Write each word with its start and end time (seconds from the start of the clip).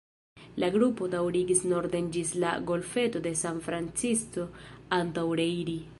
La 0.61 0.69
grupo 0.75 1.09
daŭrigis 1.15 1.61
norden 1.73 2.09
ĝis 2.17 2.31
la 2.45 2.55
golfeto 2.71 3.21
de 3.29 3.37
San 3.45 3.63
Francisco 3.69 4.51
antaŭ 4.99 5.29
reiri. 5.43 5.83